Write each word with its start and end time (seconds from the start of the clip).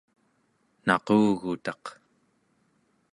naqugutaq 0.85 1.83